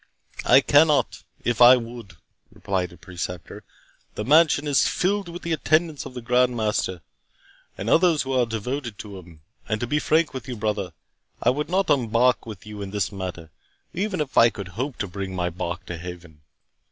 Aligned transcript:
"I 0.45 0.61
cannot, 0.61 1.21
if 1.45 1.61
I 1.61 1.75
would," 1.77 2.17
replied 2.51 2.89
the 2.89 2.97
Preceptor; 2.97 3.63
"the 4.15 4.25
mansion 4.25 4.65
is 4.65 4.87
filled 4.87 5.29
with 5.29 5.43
the 5.43 5.51
attendants 5.53 6.07
of 6.07 6.15
the 6.15 6.23
Grand 6.23 6.57
Master, 6.57 7.01
and 7.77 7.87
others 7.87 8.23
who 8.23 8.33
are 8.33 8.47
devoted 8.47 8.97
to 8.97 9.19
him. 9.19 9.41
And, 9.69 9.79
to 9.79 9.85
be 9.85 9.99
frank 9.99 10.33
with 10.33 10.47
you, 10.47 10.55
brother, 10.55 10.93
I 11.39 11.51
would 11.51 11.69
not 11.69 11.91
embark 11.91 12.47
with 12.47 12.65
you 12.65 12.81
in 12.81 12.89
this 12.89 13.11
matter, 13.11 13.51
even 13.93 14.21
if 14.21 14.39
I 14.39 14.49
could 14.49 14.69
hope 14.69 14.97
to 14.97 15.07
bring 15.07 15.35
my 15.35 15.51
bark 15.51 15.85
to 15.85 15.99
haven. 15.99 16.41